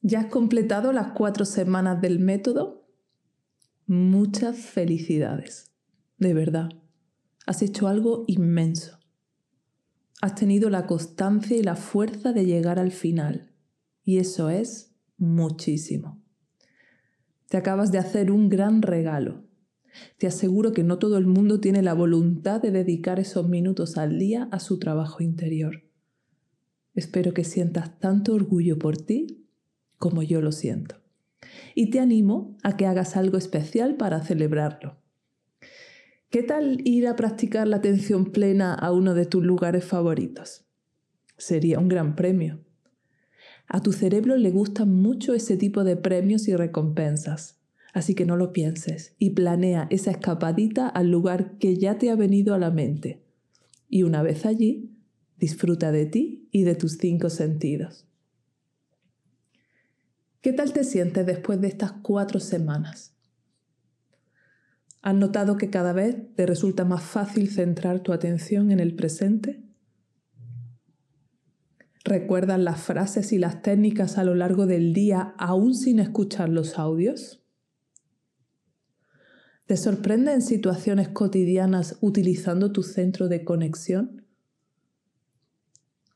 ¿Ya 0.00 0.20
has 0.20 0.26
completado 0.26 0.92
las 0.92 1.08
cuatro 1.08 1.44
semanas 1.44 2.00
del 2.00 2.20
método? 2.20 2.88
Muchas 3.86 4.56
felicidades, 4.56 5.72
de 6.18 6.34
verdad. 6.34 6.68
Has 7.46 7.62
hecho 7.62 7.88
algo 7.88 8.24
inmenso. 8.28 8.98
Has 10.22 10.36
tenido 10.36 10.70
la 10.70 10.86
constancia 10.86 11.56
y 11.56 11.62
la 11.62 11.74
fuerza 11.74 12.32
de 12.32 12.44
llegar 12.44 12.78
al 12.78 12.92
final. 12.92 13.52
Y 14.04 14.18
eso 14.18 14.50
es 14.50 14.94
muchísimo. 15.16 16.22
Te 17.48 17.56
acabas 17.56 17.90
de 17.90 17.98
hacer 17.98 18.30
un 18.30 18.48
gran 18.48 18.82
regalo. 18.82 19.44
Te 20.18 20.28
aseguro 20.28 20.72
que 20.72 20.84
no 20.84 20.98
todo 20.98 21.18
el 21.18 21.26
mundo 21.26 21.58
tiene 21.58 21.82
la 21.82 21.94
voluntad 21.94 22.62
de 22.62 22.70
dedicar 22.70 23.18
esos 23.18 23.48
minutos 23.48 23.96
al 23.96 24.18
día 24.18 24.48
a 24.52 24.60
su 24.60 24.78
trabajo 24.78 25.24
interior. 25.24 25.82
Espero 26.94 27.34
que 27.34 27.42
sientas 27.42 27.98
tanto 27.98 28.34
orgullo 28.34 28.78
por 28.78 28.96
ti 28.96 29.47
como 29.98 30.22
yo 30.22 30.40
lo 30.40 30.52
siento. 30.52 30.96
Y 31.74 31.90
te 31.90 32.00
animo 32.00 32.56
a 32.62 32.76
que 32.76 32.86
hagas 32.86 33.16
algo 33.16 33.36
especial 33.36 33.96
para 33.96 34.22
celebrarlo. 34.22 34.96
¿Qué 36.30 36.42
tal 36.42 36.80
ir 36.84 37.06
a 37.06 37.16
practicar 37.16 37.66
la 37.66 37.76
atención 37.76 38.26
plena 38.32 38.74
a 38.74 38.92
uno 38.92 39.14
de 39.14 39.26
tus 39.26 39.42
lugares 39.42 39.84
favoritos? 39.84 40.66
Sería 41.38 41.78
un 41.78 41.88
gran 41.88 42.16
premio. 42.16 42.60
A 43.66 43.80
tu 43.82 43.92
cerebro 43.92 44.36
le 44.36 44.50
gustan 44.50 44.94
mucho 44.94 45.34
ese 45.34 45.56
tipo 45.56 45.84
de 45.84 45.96
premios 45.96 46.48
y 46.48 46.56
recompensas, 46.56 47.60
así 47.92 48.14
que 48.14 48.26
no 48.26 48.36
lo 48.36 48.52
pienses 48.52 49.14
y 49.18 49.30
planea 49.30 49.86
esa 49.90 50.10
escapadita 50.10 50.88
al 50.88 51.10
lugar 51.10 51.56
que 51.58 51.76
ya 51.76 51.98
te 51.98 52.10
ha 52.10 52.16
venido 52.16 52.54
a 52.54 52.58
la 52.58 52.70
mente. 52.70 53.22
Y 53.88 54.02
una 54.02 54.22
vez 54.22 54.44
allí, 54.44 54.90
disfruta 55.38 55.92
de 55.92 56.06
ti 56.06 56.48
y 56.52 56.64
de 56.64 56.74
tus 56.74 56.98
cinco 56.98 57.30
sentidos. 57.30 58.06
¿Qué 60.40 60.52
tal 60.52 60.72
te 60.72 60.84
sientes 60.84 61.26
después 61.26 61.60
de 61.60 61.66
estas 61.66 61.92
cuatro 61.92 62.38
semanas? 62.38 63.12
¿Has 65.02 65.14
notado 65.16 65.56
que 65.56 65.68
cada 65.68 65.92
vez 65.92 66.16
te 66.36 66.46
resulta 66.46 66.84
más 66.84 67.02
fácil 67.02 67.50
centrar 67.50 68.04
tu 68.04 68.12
atención 68.12 68.70
en 68.70 68.78
el 68.78 68.94
presente? 68.94 69.64
¿Recuerdas 72.04 72.60
las 72.60 72.80
frases 72.80 73.32
y 73.32 73.38
las 73.38 73.62
técnicas 73.62 74.16
a 74.16 74.22
lo 74.22 74.36
largo 74.36 74.66
del 74.66 74.94
día 74.94 75.34
aún 75.38 75.74
sin 75.74 75.98
escuchar 75.98 76.48
los 76.48 76.78
audios? 76.78 77.44
¿Te 79.66 79.76
sorprende 79.76 80.32
en 80.32 80.42
situaciones 80.42 81.08
cotidianas 81.08 81.98
utilizando 82.00 82.70
tu 82.70 82.84
centro 82.84 83.26
de 83.26 83.44
conexión? 83.44 84.24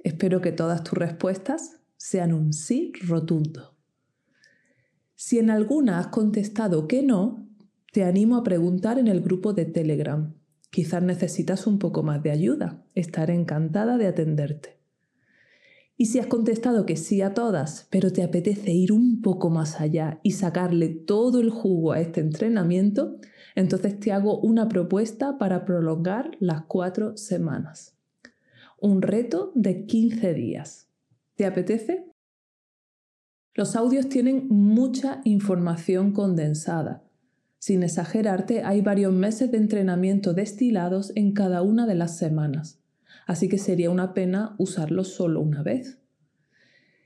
Espero 0.00 0.40
que 0.40 0.50
todas 0.50 0.82
tus 0.82 0.98
respuestas 0.98 1.80
sean 1.96 2.32
un 2.34 2.52
sí 2.52 2.92
rotundo. 3.06 3.77
Si 5.20 5.40
en 5.40 5.50
alguna 5.50 5.98
has 5.98 6.06
contestado 6.06 6.86
que 6.86 7.02
no, 7.02 7.44
te 7.92 8.04
animo 8.04 8.36
a 8.36 8.44
preguntar 8.44 9.00
en 9.00 9.08
el 9.08 9.20
grupo 9.20 9.52
de 9.52 9.64
Telegram. 9.64 10.32
Quizás 10.70 11.02
necesitas 11.02 11.66
un 11.66 11.80
poco 11.80 12.04
más 12.04 12.22
de 12.22 12.30
ayuda. 12.30 12.84
Estaré 12.94 13.34
encantada 13.34 13.98
de 13.98 14.06
atenderte. 14.06 14.78
Y 15.96 16.06
si 16.06 16.20
has 16.20 16.28
contestado 16.28 16.86
que 16.86 16.94
sí 16.94 17.20
a 17.20 17.34
todas, 17.34 17.88
pero 17.90 18.12
te 18.12 18.22
apetece 18.22 18.70
ir 18.70 18.92
un 18.92 19.20
poco 19.20 19.50
más 19.50 19.80
allá 19.80 20.20
y 20.22 20.30
sacarle 20.30 20.88
todo 20.88 21.40
el 21.40 21.50
jugo 21.50 21.90
a 21.90 22.00
este 22.00 22.20
entrenamiento, 22.20 23.18
entonces 23.56 23.98
te 23.98 24.12
hago 24.12 24.38
una 24.38 24.68
propuesta 24.68 25.36
para 25.36 25.64
prolongar 25.64 26.30
las 26.38 26.62
cuatro 26.66 27.16
semanas. 27.16 27.96
Un 28.80 29.02
reto 29.02 29.50
de 29.56 29.84
15 29.84 30.32
días. 30.32 30.86
¿Te 31.34 31.44
apetece? 31.44 32.08
Los 33.58 33.74
audios 33.74 34.08
tienen 34.08 34.46
mucha 34.50 35.20
información 35.24 36.12
condensada. 36.12 37.02
Sin 37.58 37.82
exagerarte, 37.82 38.62
hay 38.62 38.82
varios 38.82 39.12
meses 39.12 39.50
de 39.50 39.58
entrenamiento 39.58 40.32
destilados 40.32 41.10
en 41.16 41.32
cada 41.32 41.62
una 41.62 41.84
de 41.84 41.96
las 41.96 42.16
semanas, 42.16 42.78
así 43.26 43.48
que 43.48 43.58
sería 43.58 43.90
una 43.90 44.14
pena 44.14 44.54
usarlos 44.58 45.08
solo 45.08 45.40
una 45.40 45.64
vez. 45.64 45.98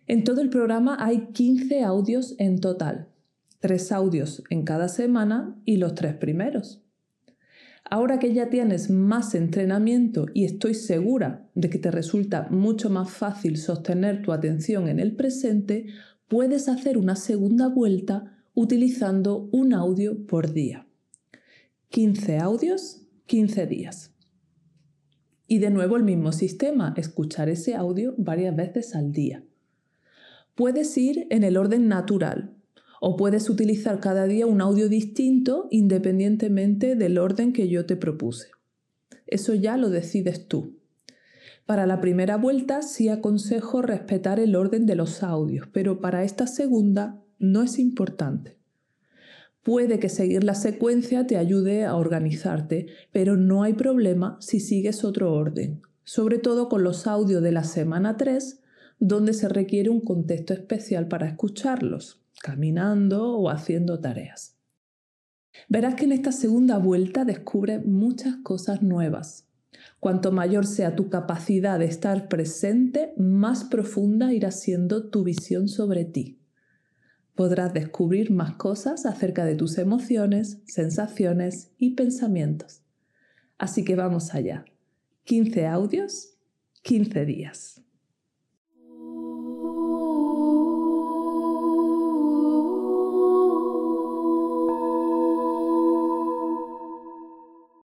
En 0.06 0.24
todo 0.24 0.42
el 0.42 0.50
programa 0.50 0.98
hay 1.00 1.28
15 1.32 1.84
audios 1.84 2.34
en 2.36 2.60
total, 2.60 3.08
tres 3.60 3.90
audios 3.90 4.42
en 4.50 4.64
cada 4.64 4.88
semana 4.88 5.58
y 5.64 5.78
los 5.78 5.94
tres 5.94 6.16
primeros. 6.16 6.82
Ahora 7.90 8.18
que 8.18 8.34
ya 8.34 8.50
tienes 8.50 8.90
más 8.90 9.34
entrenamiento 9.34 10.26
y 10.34 10.44
estoy 10.44 10.74
segura 10.74 11.48
de 11.54 11.70
que 11.70 11.78
te 11.78 11.90
resulta 11.90 12.48
mucho 12.50 12.90
más 12.90 13.10
fácil 13.10 13.56
sostener 13.56 14.20
tu 14.20 14.32
atención 14.32 14.88
en 14.88 15.00
el 15.00 15.16
presente, 15.16 15.86
puedes 16.32 16.70
hacer 16.70 16.96
una 16.96 17.14
segunda 17.14 17.68
vuelta 17.68 18.42
utilizando 18.54 19.50
un 19.52 19.74
audio 19.74 20.26
por 20.26 20.54
día. 20.54 20.88
15 21.90 22.38
audios, 22.38 23.02
15 23.26 23.66
días. 23.66 24.14
Y 25.46 25.58
de 25.58 25.68
nuevo 25.68 25.98
el 25.98 26.04
mismo 26.04 26.32
sistema, 26.32 26.94
escuchar 26.96 27.50
ese 27.50 27.74
audio 27.74 28.14
varias 28.16 28.56
veces 28.56 28.94
al 28.94 29.12
día. 29.12 29.44
Puedes 30.54 30.96
ir 30.96 31.26
en 31.28 31.44
el 31.44 31.58
orden 31.58 31.86
natural 31.88 32.56
o 33.02 33.18
puedes 33.18 33.50
utilizar 33.50 34.00
cada 34.00 34.26
día 34.26 34.46
un 34.46 34.62
audio 34.62 34.88
distinto 34.88 35.68
independientemente 35.70 36.96
del 36.96 37.18
orden 37.18 37.52
que 37.52 37.68
yo 37.68 37.84
te 37.84 37.96
propuse. 37.96 38.48
Eso 39.26 39.52
ya 39.52 39.76
lo 39.76 39.90
decides 39.90 40.48
tú. 40.48 40.78
Para 41.66 41.86
la 41.86 42.00
primera 42.00 42.36
vuelta 42.36 42.82
sí 42.82 43.08
aconsejo 43.08 43.82
respetar 43.82 44.40
el 44.40 44.56
orden 44.56 44.84
de 44.86 44.96
los 44.96 45.22
audios, 45.22 45.68
pero 45.72 46.00
para 46.00 46.24
esta 46.24 46.46
segunda 46.46 47.22
no 47.38 47.62
es 47.62 47.78
importante. 47.78 48.58
Puede 49.62 50.00
que 50.00 50.08
seguir 50.08 50.42
la 50.42 50.54
secuencia 50.54 51.26
te 51.26 51.36
ayude 51.36 51.84
a 51.84 51.94
organizarte, 51.94 52.86
pero 53.12 53.36
no 53.36 53.62
hay 53.62 53.74
problema 53.74 54.36
si 54.40 54.58
sigues 54.58 55.04
otro 55.04 55.32
orden, 55.32 55.82
sobre 56.02 56.38
todo 56.38 56.68
con 56.68 56.82
los 56.82 57.06
audios 57.06 57.42
de 57.42 57.52
la 57.52 57.62
semana 57.62 58.16
3, 58.16 58.60
donde 58.98 59.32
se 59.32 59.48
requiere 59.48 59.88
un 59.88 60.00
contexto 60.00 60.52
especial 60.52 61.06
para 61.06 61.28
escucharlos, 61.28 62.24
caminando 62.40 63.36
o 63.36 63.50
haciendo 63.50 64.00
tareas. 64.00 64.56
Verás 65.68 65.94
que 65.94 66.06
en 66.06 66.12
esta 66.12 66.32
segunda 66.32 66.78
vuelta 66.78 67.24
descubres 67.24 67.86
muchas 67.86 68.36
cosas 68.42 68.82
nuevas, 68.82 69.48
Cuanto 70.00 70.32
mayor 70.32 70.66
sea 70.66 70.96
tu 70.96 71.08
capacidad 71.08 71.78
de 71.78 71.86
estar 71.86 72.28
presente, 72.28 73.14
más 73.16 73.64
profunda 73.64 74.32
irá 74.32 74.50
siendo 74.50 75.10
tu 75.10 75.24
visión 75.24 75.68
sobre 75.68 76.04
ti. 76.04 76.38
Podrás 77.34 77.72
descubrir 77.72 78.30
más 78.30 78.54
cosas 78.54 79.06
acerca 79.06 79.44
de 79.44 79.54
tus 79.54 79.78
emociones, 79.78 80.60
sensaciones 80.66 81.70
y 81.78 81.94
pensamientos. 81.94 82.82
Así 83.58 83.84
que 83.84 83.96
vamos 83.96 84.34
allá. 84.34 84.64
15 85.24 85.66
audios, 85.66 86.36
15 86.82 87.24
días. 87.24 87.82